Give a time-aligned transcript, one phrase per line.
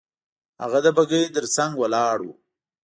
[0.61, 2.33] هغه د بګۍ تر څنګ ولاړ وو.